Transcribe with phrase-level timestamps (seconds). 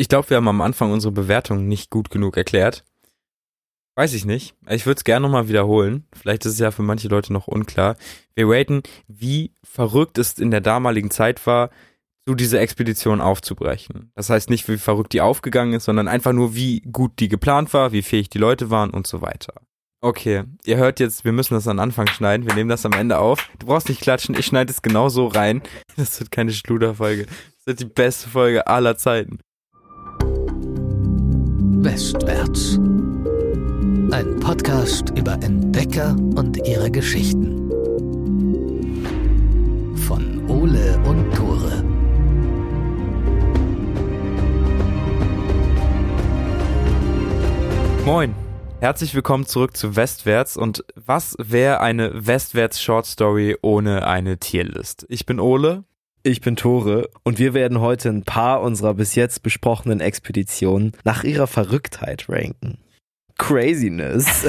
[0.00, 2.84] Ich glaube, wir haben am Anfang unsere Bewertung nicht gut genug erklärt.
[3.96, 4.54] Weiß ich nicht.
[4.68, 6.06] Ich würde es gerne nochmal wiederholen.
[6.14, 7.96] Vielleicht ist es ja für manche Leute noch unklar.
[8.36, 11.70] Wir raten, wie verrückt es in der damaligen Zeit war,
[12.28, 14.12] so diese Expedition aufzubrechen.
[14.14, 17.74] Das heißt nicht, wie verrückt die aufgegangen ist, sondern einfach nur, wie gut die geplant
[17.74, 19.54] war, wie fähig die Leute waren und so weiter.
[20.00, 22.46] Okay, ihr hört jetzt, wir müssen das am Anfang schneiden.
[22.46, 23.50] Wir nehmen das am Ende auf.
[23.58, 25.60] Du brauchst nicht klatschen, ich schneide es genau so rein.
[25.96, 27.26] Das wird keine Schluderfolge.
[27.26, 29.40] Das wird die beste Folge aller Zeiten.
[31.80, 32.76] Westwärts.
[34.10, 37.70] Ein Podcast über Entdecker und ihre Geschichten.
[40.08, 41.84] Von Ole und Tore.
[48.04, 48.34] Moin.
[48.80, 55.06] Herzlich willkommen zurück zu Westwärts und was wäre eine Westwärts Short Story ohne eine Tierlist?
[55.08, 55.84] Ich bin Ole.
[56.22, 61.22] Ich bin Tore und wir werden heute ein paar unserer bis jetzt besprochenen Expeditionen nach
[61.24, 62.78] ihrer Verrücktheit ranken.
[63.38, 64.46] Craziness.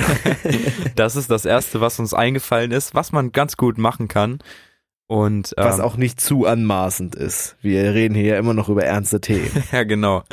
[0.96, 4.40] das ist das erste, was uns eingefallen ist, was man ganz gut machen kann.
[5.08, 7.56] Und, ähm, Was auch nicht zu anmaßend ist.
[7.62, 9.64] Wir reden hier ja immer noch über ernste Themen.
[9.72, 10.24] ja, genau.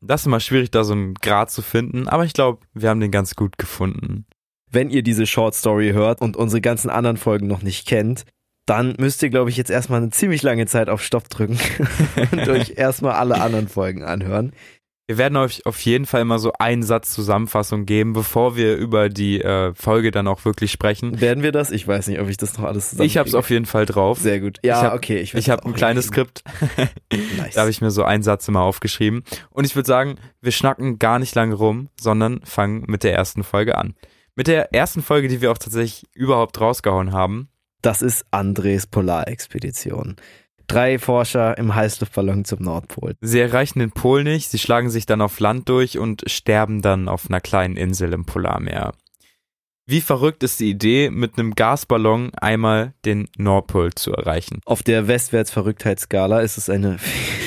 [0.00, 3.00] Das ist immer schwierig, da so einen Grad zu finden, aber ich glaube, wir haben
[3.00, 4.26] den ganz gut gefunden.
[4.70, 8.24] Wenn ihr diese Short Story hört und unsere ganzen anderen Folgen noch nicht kennt,
[8.70, 11.58] dann müsst ihr, glaube ich, jetzt erstmal eine ziemlich lange Zeit auf Stopp drücken
[12.30, 14.52] und euch erstmal alle anderen Folgen anhören.
[15.08, 19.08] Wir werden euch auf jeden Fall immer so einen Satz Zusammenfassung geben, bevor wir über
[19.08, 21.20] die äh, Folge dann auch wirklich sprechen.
[21.20, 21.72] Werden wir das?
[21.72, 23.08] Ich weiß nicht, ob ich das noch alles zusammen.
[23.08, 24.20] Ich habe es auf jeden Fall drauf.
[24.20, 24.58] Sehr gut.
[24.62, 25.18] Ja, ich hab, okay.
[25.18, 26.44] Ich, ich habe ein kleines Skript.
[27.12, 27.54] nice.
[27.54, 29.24] Da habe ich mir so einen Satz immer aufgeschrieben.
[29.50, 33.42] Und ich würde sagen, wir schnacken gar nicht lange rum, sondern fangen mit der ersten
[33.42, 33.94] Folge an.
[34.36, 37.48] Mit der ersten Folge, die wir auch tatsächlich überhaupt rausgehauen haben.
[37.82, 40.16] Das ist Andres Polarexpedition.
[40.66, 43.14] Drei Forscher im Heißluftballon zum Nordpol.
[43.20, 47.08] Sie erreichen den Pol nicht, sie schlagen sich dann auf Land durch und sterben dann
[47.08, 48.92] auf einer kleinen Insel im Polarmeer.
[49.90, 54.60] Wie verrückt ist die Idee, mit einem Gasballon einmal den Nordpol zu erreichen?
[54.64, 56.98] Auf der Westwärts-Verrücktheitsskala ist es eine,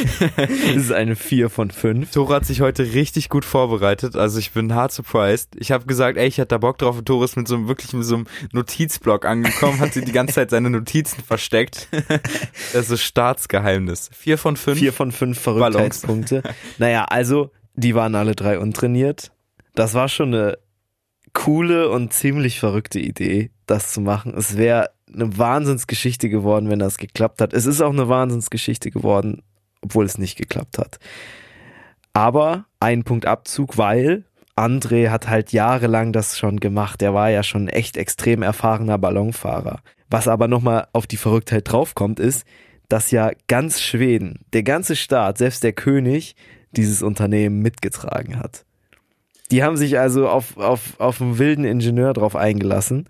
[0.76, 2.12] ist es eine 4 von 5.
[2.12, 5.52] Tore hat sich heute richtig gut vorbereitet, also ich bin hart surprised.
[5.56, 7.70] Ich habe gesagt, ey, ich hätte da Bock drauf und Tore ist mit so einem,
[7.70, 11.88] wirklich mit so einem Notizblock angekommen, hat sie die ganze Zeit seine Notizen versteckt.
[12.74, 14.10] das ist Staatsgeheimnis.
[14.12, 14.80] 4 von 5.
[14.80, 16.44] 4 von 5 Verrücktheitspunkte.
[16.78, 19.32] naja, also, die waren alle drei untrainiert.
[19.76, 20.58] Das war schon eine
[21.34, 24.34] coole und ziemlich verrückte Idee, das zu machen.
[24.38, 27.54] Es wäre eine Wahnsinnsgeschichte geworden, wenn das geklappt hat.
[27.54, 29.44] Es ist auch eine Wahnsinnsgeschichte geworden,
[29.82, 31.00] obwohl es nicht geklappt hat.
[32.14, 37.02] Aber ein Punkt Abzug, weil André hat halt jahrelang das schon gemacht.
[37.02, 39.82] Er war ja schon echt extrem erfahrener Ballonfahrer.
[40.10, 42.46] Was aber nochmal auf die Verrücktheit draufkommt, ist,
[42.88, 46.36] dass ja ganz Schweden, der ganze Staat, selbst der König,
[46.72, 48.66] dieses Unternehmen mitgetragen hat.
[49.54, 53.08] Die haben sich also auf, auf, auf einen wilden Ingenieur drauf eingelassen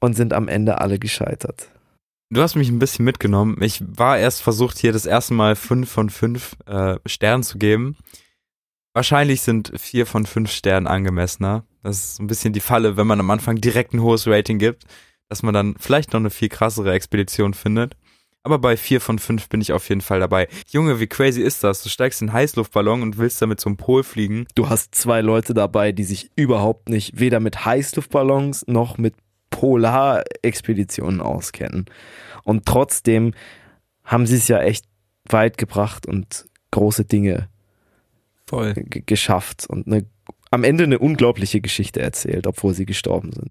[0.00, 1.70] und sind am Ende alle gescheitert.
[2.28, 3.56] Du hast mich ein bisschen mitgenommen.
[3.62, 7.96] Ich war erst versucht, hier das erste Mal fünf von fünf äh, Sternen zu geben.
[8.92, 11.64] Wahrscheinlich sind vier von fünf Sternen angemessener.
[11.82, 14.84] Das ist ein bisschen die Falle, wenn man am Anfang direkt ein hohes Rating gibt,
[15.30, 17.96] dass man dann vielleicht noch eine viel krassere Expedition findet.
[18.46, 20.46] Aber bei vier von fünf bin ich auf jeden Fall dabei.
[20.68, 21.82] Junge, wie crazy ist das?
[21.82, 24.46] Du steigst in einen Heißluftballon und willst damit zum Pol fliegen.
[24.54, 29.14] Du hast zwei Leute dabei, die sich überhaupt nicht weder mit Heißluftballons noch mit
[29.50, 31.86] Polarexpeditionen auskennen.
[32.44, 33.34] Und trotzdem
[34.04, 34.84] haben sie es ja echt
[35.28, 37.48] weit gebracht und große Dinge
[38.46, 38.74] Voll.
[38.74, 40.06] geschafft und eine,
[40.52, 43.50] am Ende eine unglaubliche Geschichte erzählt, obwohl sie gestorben sind.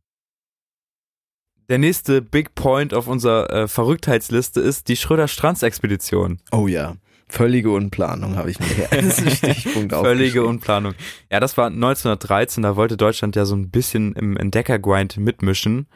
[1.68, 6.40] Der nächste Big Point auf unserer äh, Verrücktheitsliste ist die Schröder-Strands-Expedition.
[6.52, 6.96] Oh ja.
[7.28, 10.94] Völlige Unplanung habe ich mir hier als Stichpunkt Völlige Unplanung.
[11.32, 15.88] Ja, das war 1913, da wollte Deutschland ja so ein bisschen im Entdeckergrind mitmischen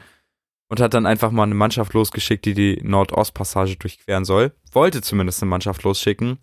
[0.69, 4.53] und hat dann einfach mal eine Mannschaft losgeschickt, die die Nordostpassage durchqueren soll.
[4.71, 6.39] Wollte zumindest eine Mannschaft losschicken.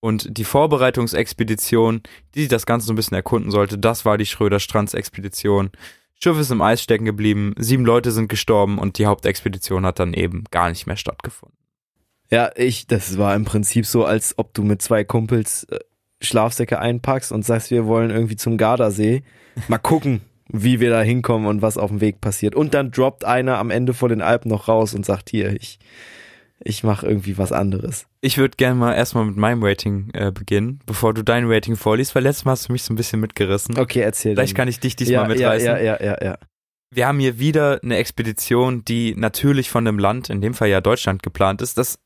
[0.00, 2.02] Und die Vorbereitungsexpedition,
[2.34, 5.70] die das Ganze so ein bisschen erkunden sollte, das war die Schröder-Strands-Expedition.
[6.22, 10.14] Schiff ist im Eis stecken geblieben, sieben Leute sind gestorben und die Hauptexpedition hat dann
[10.14, 11.58] eben gar nicht mehr stattgefunden.
[12.30, 15.78] Ja, ich, das war im Prinzip so, als ob du mit zwei Kumpels äh,
[16.20, 19.22] Schlafsäcke einpackst und sagst, wir wollen irgendwie zum Gardasee.
[19.68, 22.54] Mal gucken, wie wir da hinkommen und was auf dem Weg passiert.
[22.54, 25.78] Und dann droppt einer am Ende vor den Alpen noch raus und sagt, hier, ich,
[26.66, 28.06] ich mache irgendwie was anderes.
[28.22, 32.14] Ich würde gerne mal erstmal mit meinem Rating äh, beginnen, bevor du dein Rating vorliest,
[32.14, 33.78] weil letztes Mal hast du mich so ein bisschen mitgerissen.
[33.78, 34.34] Okay, erzähl.
[34.34, 34.56] Vielleicht dann.
[34.56, 35.66] kann ich dich diesmal ja, mitreißen.
[35.66, 36.38] Ja, ja, ja, ja.
[36.90, 40.80] Wir haben hier wieder eine Expedition, die natürlich von einem Land, in dem Fall ja
[40.80, 41.76] Deutschland, geplant ist.
[41.76, 41.98] Das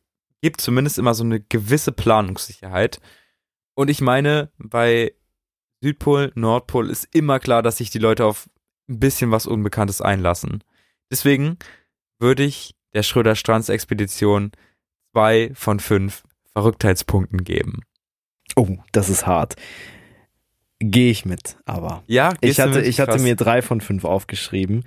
[0.43, 3.01] gibt zumindest immer so eine gewisse Planungssicherheit.
[3.75, 5.15] Und ich meine, bei
[5.83, 8.49] Südpol, Nordpol ist immer klar, dass sich die Leute auf
[8.89, 10.65] ein bisschen was Unbekanntes einlassen.
[11.13, 11.59] Deswegen
[12.19, 14.53] würde ich der Schröder-Strands-Expedition
[15.13, 17.81] zwei von fünf Verrücktheitspunkten geben.
[18.57, 19.57] Oh, das ist hart.
[20.81, 22.03] Gehe ich mit, aber.
[22.07, 22.87] Ja, Ich hatte, mit?
[22.87, 23.23] ich hatte Krass.
[23.23, 24.85] mir drei von fünf aufgeschrieben.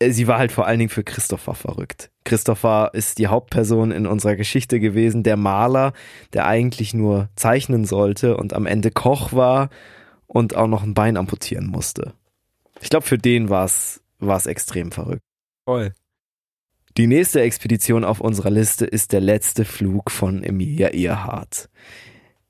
[0.00, 2.10] Äh, Sie war halt vor allen Dingen für Christopher verrückt.
[2.24, 5.92] Christopher ist die Hauptperson in unserer Geschichte gewesen, der Maler,
[6.32, 9.70] der eigentlich nur zeichnen sollte und am Ende Koch war
[10.26, 12.14] und auch noch ein Bein amputieren musste.
[12.80, 15.22] Ich glaube, für den war es war es extrem verrückt.
[15.64, 15.92] voll.
[16.98, 21.68] Die nächste Expedition auf unserer Liste ist der letzte Flug von Emilia Earhart.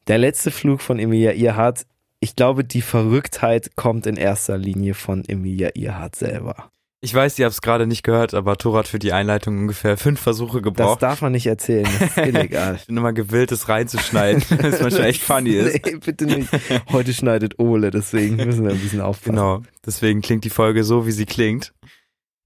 [0.06, 1.84] Der letzte Flug von Emilia Earhart,
[2.18, 6.70] ich glaube, die Verrücktheit kommt in erster Linie von Emilia Earhart selber.
[7.02, 9.98] Ich weiß, ihr habt es gerade nicht gehört, aber Thor hat für die Einleitung ungefähr
[9.98, 11.02] fünf Versuche Das gebraucht.
[11.02, 12.76] darf man nicht erzählen, das ist illegal.
[12.76, 15.84] Ich bin immer gewillt, es reinzuschneiden, das manchmal echt funny ist.
[15.84, 16.48] Nee, bitte nicht.
[16.90, 19.36] Heute schneidet Ole, deswegen müssen wir ein bisschen aufpassen.
[19.36, 21.74] Genau, deswegen klingt die Folge so, wie sie klingt.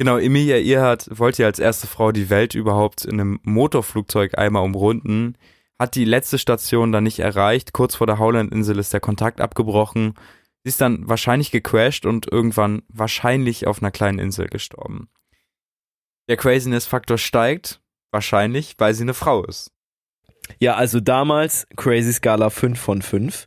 [0.03, 4.65] Genau, Emilia Earhart wollte ja als erste Frau die Welt überhaupt in einem Motorflugzeug einmal
[4.65, 5.39] umrunden,
[5.79, 10.15] hat die letzte Station dann nicht erreicht, kurz vor der Howland-Insel ist der Kontakt abgebrochen,
[10.65, 15.09] sie ist dann wahrscheinlich gecrashed und irgendwann wahrscheinlich auf einer kleinen Insel gestorben.
[16.29, 19.71] Der Craziness-Faktor steigt, wahrscheinlich, weil sie eine Frau ist.
[20.59, 23.47] Ja, also damals Crazy Scala 5 von 5.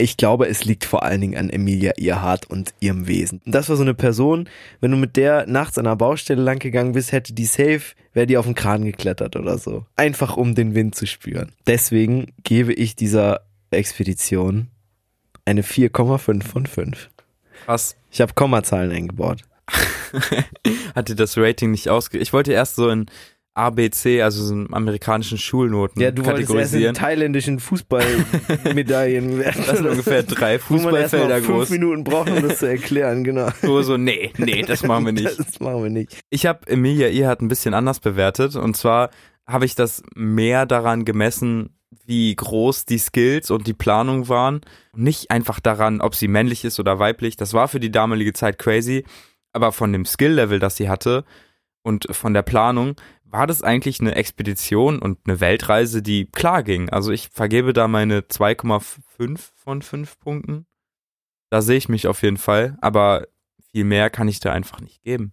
[0.00, 3.42] Ich glaube, es liegt vor allen Dingen an Emilia Earhart und ihrem Wesen.
[3.44, 4.48] Das war so eine Person,
[4.80, 7.82] wenn du mit der nachts an einer Baustelle lang gegangen bist, hätte die safe,
[8.14, 9.84] wäre die auf den Kran geklettert oder so.
[9.96, 11.52] Einfach um den Wind zu spüren.
[11.66, 14.68] Deswegen gebe ich dieser Expedition
[15.44, 17.10] eine 4,5 von 5.
[17.66, 17.96] Krass.
[18.10, 19.42] Ich habe Kommazahlen eingebaut.
[20.94, 22.18] Hatte das Rating nicht ausge...
[22.18, 23.06] Ich wollte erst so in
[23.60, 26.94] ABC, also so in amerikanischen Schulnoten Ja, du wolltest erst in kategorisieren.
[26.94, 29.64] thailändischen Fußballmedaillen werden.
[29.66, 31.70] Das sind ungefähr drei Fußballfelder mal fünf groß.
[31.70, 33.48] Minuten braucht, um das zu erklären, genau.
[33.62, 35.30] So, so, nee, nee, das machen wir nicht.
[35.38, 36.18] Das machen wir nicht.
[36.30, 39.10] Ich habe Emilia Earhart ein bisschen anders bewertet und zwar
[39.46, 41.70] habe ich das mehr daran gemessen,
[42.06, 44.60] wie groß die Skills und die Planung waren.
[44.94, 47.36] Nicht einfach daran, ob sie männlich ist oder weiblich.
[47.36, 49.04] Das war für die damalige Zeit crazy.
[49.52, 51.24] Aber von dem Skill-Level, das sie hatte
[51.82, 52.94] und von der Planung,
[53.30, 56.88] war das eigentlich eine Expedition und eine Weltreise, die klar ging.
[56.90, 60.66] Also ich vergebe da meine 2,5 von 5 Punkten.
[61.50, 62.76] Da sehe ich mich auf jeden Fall.
[62.80, 63.26] Aber
[63.72, 65.32] viel mehr kann ich da einfach nicht geben.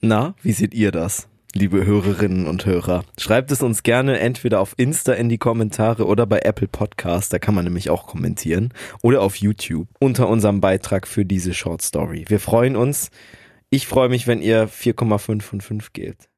[0.00, 3.04] Na, wie seht ihr das, liebe Hörerinnen und Hörer?
[3.18, 7.40] Schreibt es uns gerne entweder auf Insta in die Kommentare oder bei Apple Podcast, da
[7.40, 8.72] kann man nämlich auch kommentieren,
[9.02, 12.26] oder auf YouTube unter unserem Beitrag für diese Short Story.
[12.28, 13.10] Wir freuen uns.
[13.70, 16.28] Ich freue mich, wenn ihr 4,5 von 5 gebt.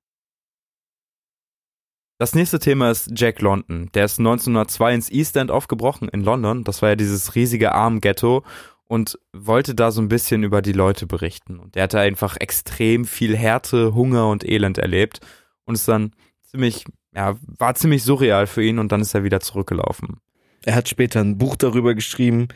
[2.21, 3.89] Das nächste Thema ist Jack London.
[3.95, 6.65] Der ist 1902 ins East End aufgebrochen in London.
[6.65, 8.45] Das war ja dieses riesige Armghetto
[8.85, 11.59] und wollte da so ein bisschen über die Leute berichten.
[11.59, 15.21] Und der hatte einfach extrem viel Härte, Hunger und Elend erlebt
[15.65, 16.13] und ist dann
[16.43, 16.85] ziemlich,
[17.15, 20.19] ja, war ziemlich surreal für ihn und dann ist er wieder zurückgelaufen.
[20.67, 22.49] Er hat später ein Buch darüber geschrieben,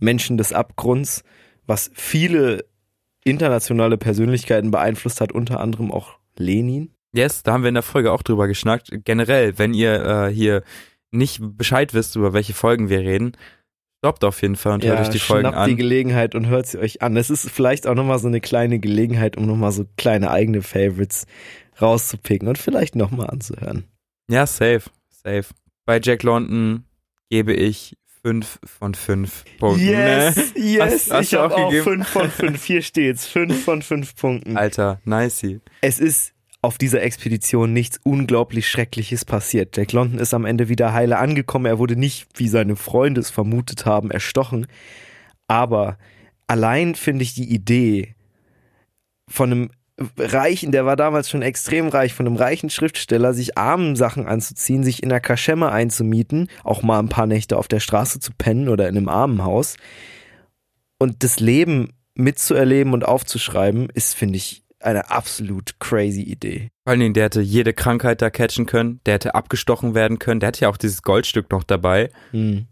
[0.00, 1.22] Menschen des Abgrunds,
[1.66, 2.64] was viele
[3.22, 6.93] internationale Persönlichkeiten beeinflusst hat, unter anderem auch Lenin.
[7.14, 8.90] Yes, da haben wir in der Folge auch drüber geschnackt.
[9.04, 10.62] Generell, wenn ihr äh, hier
[11.12, 13.36] nicht Bescheid wisst, über welche Folgen wir reden,
[13.98, 15.76] stoppt auf jeden Fall und hört euch die Folgen schnappt die an.
[15.76, 17.16] Gelegenheit und hört sie euch an.
[17.16, 21.26] Es ist vielleicht auch nochmal so eine kleine Gelegenheit, um nochmal so kleine eigene Favorites
[21.80, 23.84] rauszupicken und vielleicht nochmal anzuhören.
[24.28, 25.46] Ja, safe, safe.
[25.86, 26.84] Bei Jack London
[27.30, 29.84] gebe ich fünf von fünf Punkten.
[29.86, 30.60] Yes, Ne?
[30.62, 31.84] yes, Hast- hast ich habe auch auch gegeben?
[31.84, 32.64] fünf von fünf.
[32.64, 34.56] Hier steht's, fünf von fünf Punkten.
[34.56, 35.60] Alter, nicey.
[35.80, 36.33] Es ist
[36.64, 39.76] auf dieser Expedition nichts unglaublich Schreckliches passiert.
[39.76, 41.66] Jack London ist am Ende wieder heile angekommen.
[41.66, 44.66] Er wurde nicht, wie seine Freunde es vermutet haben, erstochen.
[45.46, 45.98] Aber
[46.46, 48.14] allein finde ich die Idee
[49.28, 49.70] von einem
[50.18, 54.82] reichen, der war damals schon extrem reich, von einem reichen Schriftsteller, sich armen Sachen anzuziehen,
[54.84, 58.70] sich in einer Kaschemme einzumieten, auch mal ein paar Nächte auf der Straße zu pennen
[58.70, 59.76] oder in einem Armenhaus
[60.98, 66.70] und das Leben mitzuerleben und aufzuschreiben, ist, finde ich, eine absolut crazy Idee.
[66.84, 70.40] Vor allen Dingen, der hätte jede Krankheit da catchen können, der hätte abgestochen werden können,
[70.40, 72.10] der hätte ja auch dieses Goldstück noch dabei.
[72.30, 72.66] Hm.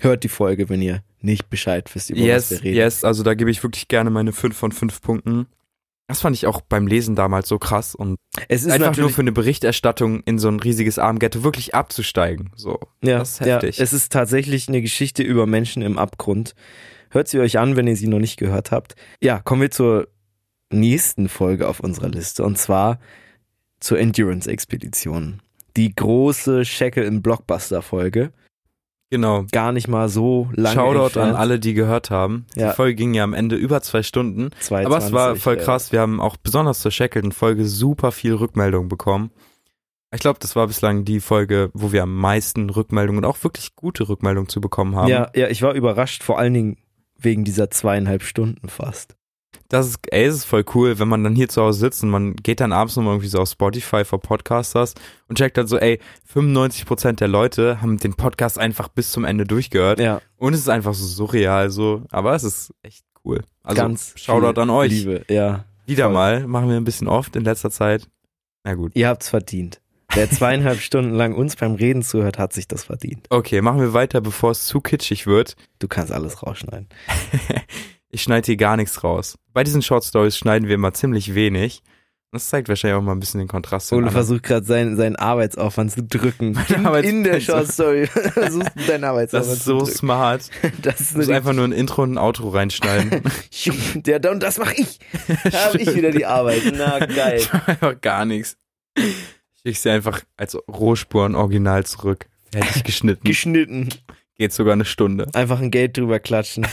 [0.00, 2.76] Hört die Folge, wenn ihr nicht Bescheid wisst, über yes, was wir reden.
[2.76, 5.46] yes, also da gebe ich wirklich gerne meine fünf von fünf Punkten.
[6.06, 8.18] Das fand ich auch beim Lesen damals so krass und
[8.48, 12.50] Es ist einfach nur für eine Berichterstattung in so ein riesiges Armghetto wirklich abzusteigen.
[12.56, 13.78] So, ja, das ist heftig.
[13.78, 16.54] Ja, es ist tatsächlich eine Geschichte über Menschen im Abgrund.
[17.08, 18.96] Hört sie euch an, wenn ihr sie noch nicht gehört habt.
[19.22, 20.08] Ja, kommen wir zur
[20.70, 22.98] nächsten Folge auf unserer Liste und zwar
[23.80, 25.40] zur Endurance-Expedition.
[25.76, 28.32] Die große Shackle in Blockbuster-Folge.
[29.10, 29.44] Genau.
[29.52, 31.30] gar nicht mal so lange Shoutout entfernt.
[31.30, 32.46] an alle, die gehört haben.
[32.56, 32.70] Ja.
[32.70, 34.50] Die Folge ging ja am Ende über zwei Stunden.
[34.58, 35.62] 22, Aber es war voll ja.
[35.62, 35.92] krass.
[35.92, 39.30] Wir haben auch besonders zur Shackleton-Folge super viel Rückmeldung bekommen.
[40.12, 43.76] Ich glaube, das war bislang die Folge, wo wir am meisten Rückmeldungen und auch wirklich
[43.76, 45.08] gute Rückmeldungen zu bekommen haben.
[45.08, 46.76] Ja, ja, ich war überrascht, vor allen Dingen
[47.16, 49.16] wegen dieser zweieinhalb Stunden fast.
[49.68, 52.10] Das ist, ey, es ist voll cool, wenn man dann hier zu Hause sitzt und
[52.10, 54.94] man geht dann abends nochmal irgendwie so auf Spotify für Podcasters
[55.28, 55.98] und checkt dann so, ey,
[56.32, 60.00] 95% der Leute haben den Podcast einfach bis zum Ende durchgehört.
[60.00, 63.42] Ja, Und es ist einfach so surreal, so, aber es ist echt cool.
[63.62, 64.90] Also, ganz Shoutout an euch.
[64.90, 65.64] Liebe, ja.
[65.86, 66.12] Wieder voll.
[66.14, 68.08] mal, machen wir ein bisschen oft in letzter Zeit.
[68.64, 68.92] Na gut.
[68.94, 69.80] Ihr habt's verdient.
[70.14, 73.26] Wer zweieinhalb Stunden lang uns beim Reden zuhört, hat sich das verdient.
[73.30, 75.56] Okay, machen wir weiter, bevor es zu kitschig wird.
[75.78, 76.88] Du kannst alles rausschneiden.
[78.14, 79.36] Ich schneide hier gar nichts raus.
[79.52, 81.82] Bei diesen Short Stories schneiden wir immer ziemlich wenig.
[82.30, 83.92] Das zeigt wahrscheinlich auch mal ein bisschen den Kontrast.
[83.92, 86.56] Ole versucht gerade seinen, seinen Arbeitsaufwand zu drücken.
[86.68, 90.48] In, Arbeits- in der Short Story versuchst du deinen Arbeitsaufwand Das ist so smart.
[90.80, 93.20] Das ist Du musst einfach nur ein Intro und ein Outro reinschneiden.
[93.96, 95.00] Der, und das mache ich.
[95.50, 96.62] Da habe ich wieder die Arbeit.
[96.72, 97.38] Na geil.
[97.40, 98.56] Ich mach einfach gar nichts.
[98.96, 99.14] Ich
[99.64, 102.26] schicke sie einfach als Rohspuren original zurück.
[102.52, 103.24] Fertig geschnitten.
[103.24, 103.88] Geschnitten.
[104.36, 105.26] Geht sogar eine Stunde.
[105.32, 106.64] Einfach ein Geld drüber klatschen.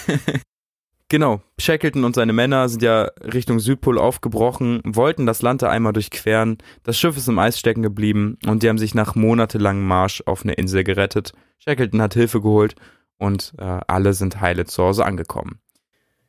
[1.12, 1.42] Genau.
[1.60, 6.60] Shackleton und seine Männer sind ja Richtung Südpol aufgebrochen, wollten das Land da einmal durchqueren.
[6.84, 10.44] Das Schiff ist im Eis stecken geblieben und die haben sich nach monatelangem Marsch auf
[10.44, 11.34] eine Insel gerettet.
[11.60, 12.76] Shackleton hat Hilfe geholt
[13.18, 15.60] und äh, alle sind heile zu Hause angekommen.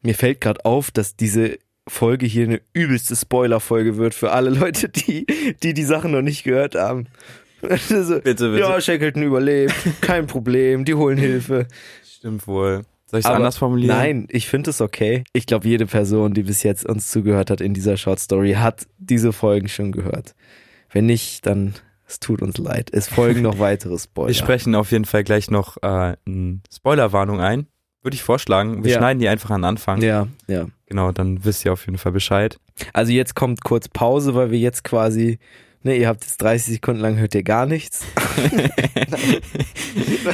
[0.00, 4.88] Mir fällt gerade auf, dass diese Folge hier eine übelste Spoiler-Folge wird für alle Leute,
[4.88, 5.26] die
[5.62, 7.06] die, die Sachen noch nicht gehört haben.
[7.88, 8.58] so, Bitte, bitte.
[8.58, 11.68] ja, Shackleton überlebt, kein Problem, die holen Hilfe.
[12.04, 12.82] Stimmt wohl.
[13.12, 13.94] Soll ich es anders formulieren?
[13.96, 15.22] Nein, ich finde es okay.
[15.34, 18.86] Ich glaube, jede Person, die bis jetzt uns zugehört hat in dieser Short Story, hat
[18.98, 20.34] diese Folgen schon gehört.
[20.90, 21.74] Wenn nicht, dann
[22.06, 22.88] es tut uns leid.
[22.92, 24.28] Es folgen noch weitere Spoiler.
[24.28, 27.66] Wir sprechen auf jeden Fall gleich noch äh, eine Spoilerwarnung ein.
[28.02, 28.82] Würde ich vorschlagen.
[28.82, 28.98] Wir Ja.
[28.98, 30.02] schneiden die einfach an den Anfang.
[30.02, 30.66] ja, ja.
[30.86, 32.58] Genau, dann wisst ihr auf jeden Fall Bescheid.
[32.92, 35.38] Also jetzt kommt kurz Pause, weil wir jetzt quasi,
[35.82, 38.04] ne, ihr habt jetzt 30 Sekunden lang hört ihr gar nichts.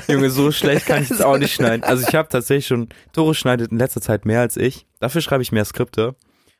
[0.08, 1.82] Junge, so schlecht kann ich es auch nicht schneiden.
[1.84, 4.86] Also ich habe tatsächlich schon, Toro schneidet in letzter Zeit mehr als ich.
[5.00, 6.14] Dafür schreibe ich mehr Skripte.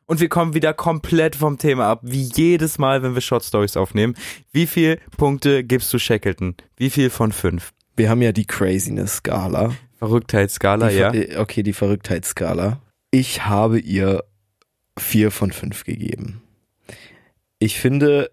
[0.07, 3.77] Und wir kommen wieder komplett vom Thema ab, wie jedes Mal, wenn wir Short Stories
[3.77, 4.15] aufnehmen.
[4.53, 6.55] Wie viel Punkte gibst du Shackleton?
[6.77, 7.73] Wie viel von fünf?
[7.95, 9.75] Wir haben ja die Craziness-Skala.
[9.99, 11.13] Verrücktheitsskala, ja.
[11.13, 12.81] Äh, Okay, die Verrücktheitsskala.
[13.11, 14.25] Ich habe ihr
[14.99, 16.43] vier von fünf gegeben.
[17.59, 18.31] Ich finde,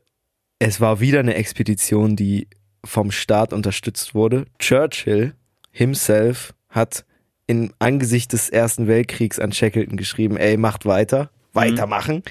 [0.59, 2.47] es war wieder eine Expedition, die
[2.83, 4.45] vom Staat unterstützt wurde.
[4.59, 5.33] Churchill
[5.71, 7.05] himself hat
[7.47, 12.23] im Angesicht des Ersten Weltkriegs an Shackleton geschrieben, ey, macht weiter, weitermachen.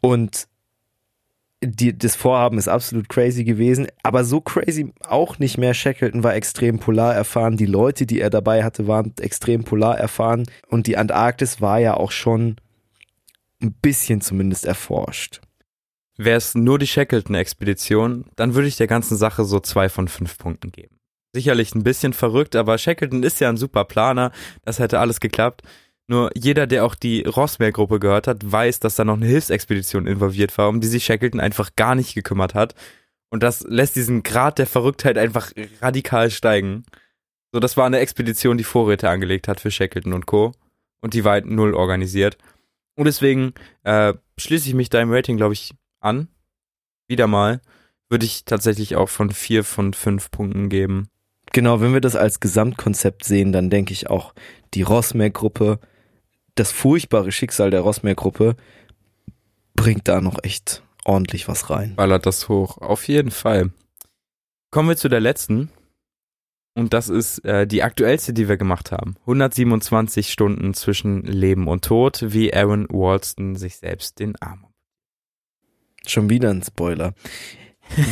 [0.00, 0.48] Und
[1.60, 5.74] die, das Vorhaben ist absolut crazy gewesen, aber so crazy auch nicht mehr.
[5.74, 10.44] Shackleton war extrem polar erfahren, die Leute, die er dabei hatte, waren extrem polar erfahren
[10.68, 12.56] und die Antarktis war ja auch schon
[13.60, 15.40] ein bisschen zumindest erforscht.
[16.18, 20.36] Wäre es nur die Shackleton-Expedition, dann würde ich der ganzen Sache so zwei von fünf
[20.36, 20.98] Punkten geben.
[21.32, 24.32] Sicherlich ein bisschen verrückt, aber Shackleton ist ja ein super Planer,
[24.64, 25.62] das hätte alles geklappt.
[26.08, 30.56] Nur jeder, der auch die Rossmeer-Gruppe gehört hat, weiß, dass da noch eine Hilfsexpedition involviert
[30.58, 32.74] war, um die sich Shackleton einfach gar nicht gekümmert hat.
[33.30, 36.84] Und das lässt diesen Grad der Verrücktheit einfach radikal steigen.
[37.52, 40.52] So, das war eine Expedition, die Vorräte angelegt hat für Shackleton und Co.
[41.00, 42.38] Und die war halt null organisiert.
[42.96, 43.52] Und deswegen
[43.84, 46.28] äh, schließe ich mich deinem Rating, glaube ich, an.
[47.06, 47.60] Wieder mal.
[48.08, 51.08] Würde ich tatsächlich auch von vier von fünf Punkten geben.
[51.52, 54.34] Genau, wenn wir das als Gesamtkonzept sehen, dann denke ich auch,
[54.74, 55.80] die Rossmeer-Gruppe,
[56.54, 58.56] das furchtbare Schicksal der Rossmeer-Gruppe
[59.74, 61.94] bringt da noch echt ordentlich was rein.
[61.96, 62.78] Ballert das hoch.
[62.78, 63.70] Auf jeden Fall.
[64.70, 65.70] Kommen wir zu der letzten.
[66.74, 69.16] Und das ist äh, die aktuellste, die wir gemacht haben.
[69.22, 74.67] 127 Stunden zwischen Leben und Tod, wie Aaron Walston sich selbst den Arm.
[76.06, 77.14] Schon wieder ein Spoiler.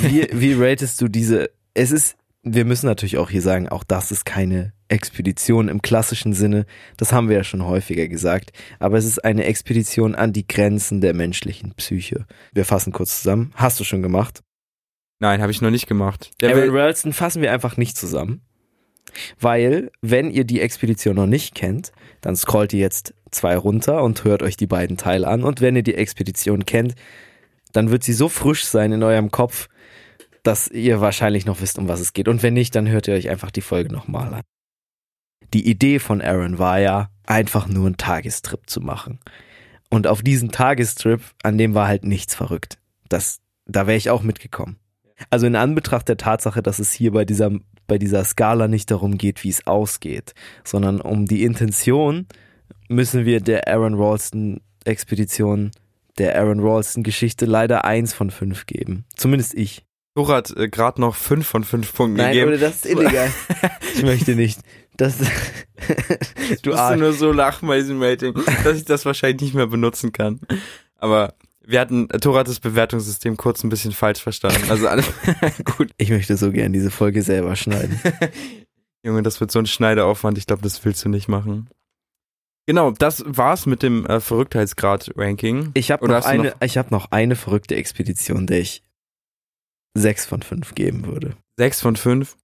[0.03, 1.51] Wie, wie ratest du diese?
[1.75, 6.33] Es ist, wir müssen natürlich auch hier sagen, auch das ist keine Expedition im klassischen
[6.33, 6.67] Sinne.
[6.97, 8.53] Das haben wir ja schon häufiger gesagt.
[8.79, 12.27] Aber es ist eine Expedition an die Grenzen der menschlichen Psyche.
[12.53, 13.53] Wir fassen kurz zusammen.
[13.55, 14.43] Hast du schon gemacht?
[15.19, 16.31] Nein, habe ich noch nicht gemacht.
[16.41, 18.43] Der Aaron Ralston fassen wir einfach nicht zusammen.
[19.41, 24.25] Weil, wenn ihr die Expedition noch nicht kennt, dann scrollt ihr jetzt zwei runter und
[24.25, 25.43] hört euch die beiden Teile an.
[25.43, 26.95] Und wenn ihr die Expedition kennt,
[27.77, 29.69] dann wird sie so frisch sein in eurem Kopf,
[30.43, 32.29] dass ihr wahrscheinlich noch wisst, um was es geht.
[32.29, 34.43] Und wenn nicht, dann hört ihr euch einfach die Folge nochmal an.
[35.53, 39.19] Die Idee von Aaron war ja, einfach nur einen Tagestrip zu machen.
[39.91, 42.79] Und auf diesen Tagestrip, an dem war halt nichts verrückt.
[43.09, 44.77] Das, da wäre ich auch mitgekommen.
[45.31, 47.51] Also in Anbetracht der Tatsache, dass es hier bei dieser,
[47.87, 52.27] bei dieser Skala nicht darum geht, wie es ausgeht, sondern um die Intention,
[52.89, 55.73] müssen wir der Aaron Ralston Expedition,
[56.19, 59.05] der Aaron Ralston Geschichte leider eins von fünf geben.
[59.17, 59.85] Zumindest ich.
[60.15, 62.49] Dora hat äh, gerade noch fünf von fünf Punkten Nein, gegeben.
[62.49, 63.31] oder das ist illegal.
[63.95, 64.61] ich möchte nicht.
[64.97, 65.19] Das,
[66.63, 66.99] du Arsch.
[66.99, 70.41] nur so lachen bei diesem Rating, dass ich das wahrscheinlich nicht mehr benutzen kann.
[70.97, 71.35] Aber
[71.67, 74.71] wir hatten, äh, Tora hat das Bewertungssystem kurz ein bisschen falsch verstanden.
[74.71, 75.07] Also alles
[75.77, 75.91] gut.
[75.99, 78.01] Ich möchte so gern diese Folge selber schneiden.
[79.03, 80.39] Junge, das wird so ein Schneideaufwand.
[80.39, 81.69] Ich glaube, das willst du nicht machen.
[82.67, 85.71] Genau, das war's mit dem äh, Verrücktheitsgrad-Ranking.
[85.75, 88.83] Ich habe noch, eine, noch- ich hab noch eine verrückte Expedition, der ich
[89.95, 91.37] sechs von fünf geben würde.
[91.57, 92.37] Sechs von fünf.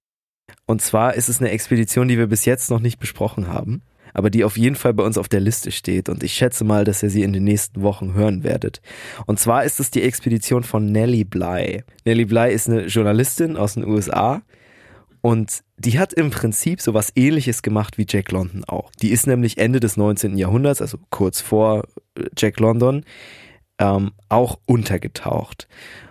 [0.65, 3.81] Und zwar ist es eine Expedition, die wir bis jetzt noch nicht besprochen haben,
[4.13, 6.83] aber die auf jeden Fall bei uns auf der Liste steht und ich schätze mal,
[6.85, 8.81] dass ihr sie in den nächsten Wochen hören werdet.
[9.25, 11.83] Und zwar ist es die Expedition von Nellie Bly.
[12.05, 14.41] Nellie Bly ist eine Journalistin aus den USA
[15.23, 18.91] und die hat im Prinzip sowas ähnliches gemacht wie Jack London auch.
[19.01, 20.37] Die ist nämlich Ende des 19.
[20.37, 21.85] Jahrhunderts, also kurz vor
[22.17, 23.05] äh, Jack London,
[23.79, 25.69] ähm, auch untergetaucht.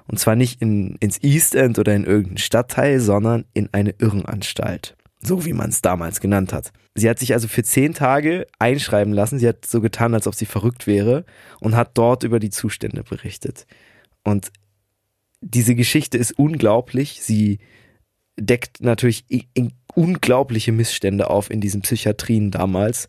[0.09, 4.97] Und zwar nicht in, ins East End oder in irgendeinen Stadtteil, sondern in eine Irrenanstalt.
[5.21, 6.73] So wie man es damals genannt hat.
[6.95, 9.39] Sie hat sich also für zehn Tage einschreiben lassen.
[9.39, 11.27] Sie hat so getan, als ob sie verrückt wäre
[11.61, 13.67] und hat dort über die Zustände berichtet.
[14.25, 14.53] Und
[15.43, 17.23] diese Geschichte ist unglaublich.
[17.23, 17.59] Sie
[18.37, 19.25] deckt natürlich
[19.95, 23.09] unglaubliche Missstände auf in diesen Psychiatrien damals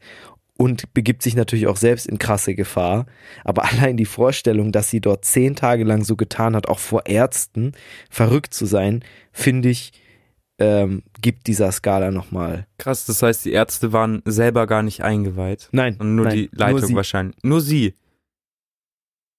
[0.58, 3.06] und begibt sich natürlich auch selbst in krasse Gefahr.
[3.44, 7.06] Aber allein die Vorstellung, dass sie dort zehn Tage lang so getan hat, auch vor
[7.06, 7.74] Ärzten,
[8.10, 9.94] verrückt zu sein, finde ich,
[10.60, 12.68] ähm, gibt dieser Skala nochmal.
[12.77, 15.70] Krass, das heißt, die Ärzte waren selber gar nicht eingeweiht.
[15.72, 17.38] Nein, Und nur nein, die Leitung nur wahrscheinlich.
[17.44, 17.96] Nur sie.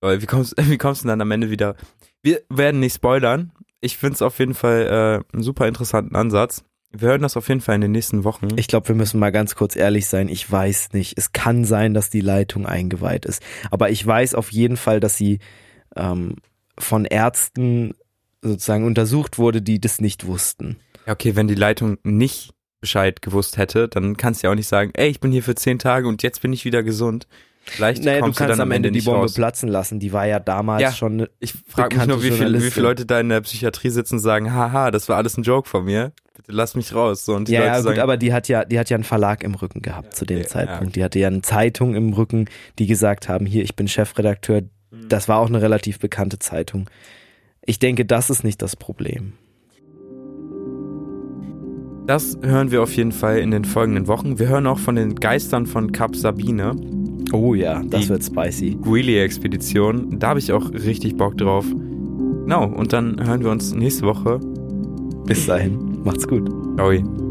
[0.03, 1.77] Wie kommst, wie kommst du denn dann am Ende wieder?
[2.23, 3.53] Wir werden nicht spoilern.
[3.85, 6.65] Ich finde es auf jeden Fall äh, einen super interessanten Ansatz.
[6.91, 8.49] Wir hören das auf jeden Fall in den nächsten Wochen.
[8.57, 10.29] Ich glaube, wir müssen mal ganz kurz ehrlich sein.
[10.29, 11.19] Ich weiß nicht.
[11.19, 13.43] Es kann sein, dass die Leitung eingeweiht ist.
[13.71, 15.39] Aber ich weiß auf jeden Fall, dass sie
[15.97, 16.37] ähm,
[16.79, 17.93] von Ärzten
[18.41, 20.79] sozusagen untersucht wurde, die das nicht wussten.
[21.07, 24.93] okay, wenn die Leitung nicht Bescheid gewusst hätte, dann kannst du ja auch nicht sagen,
[24.95, 27.27] ey, ich bin hier für zehn Tage und jetzt bin ich wieder gesund.
[27.67, 29.35] Vielleicht Naja, du kannst dann am Ende die nicht Bombe raus.
[29.35, 29.99] platzen lassen.
[29.99, 30.93] Die war ja damals Ja.
[30.93, 31.27] schon.
[31.41, 34.21] Ich frage mich nur, wie, viel, wie viele Leute da in der Psychiatrie sitzen und
[34.21, 36.13] sagen, haha, das war alles ein Joke von mir.
[36.37, 37.25] Bitte lass mich raus.
[37.25, 39.05] So, und die Ja, ja, gut, sagen, aber die hat ja, die hat ja einen
[39.05, 40.97] Verlag im Rücken gehabt zu dem ja, Zeitpunkt.
[40.97, 42.47] Die hatte ja eine Zeitung im Rücken,
[42.79, 44.59] die gesagt haben, hier, ich bin Chefredakteur.
[44.91, 45.09] Hm.
[45.09, 46.91] Das war auch eine relativ bekannte Zeitung.
[47.65, 49.33] Ich denke, das ist nicht das Problem.
[52.07, 54.39] Das hören wir auf jeden Fall in den folgenden Wochen.
[54.39, 56.73] Wir hören auch von den Geistern von Kap Sabine,
[57.35, 58.79] Oh ja, das wird spicy.
[58.81, 60.21] Greeley-Expedition.
[60.21, 61.67] Da habe ich auch richtig Bock drauf.
[61.69, 64.39] Genau, und dann hören wir uns nächste Woche.
[65.27, 66.49] Bis dahin, macht's gut.
[66.77, 67.24] Ciao.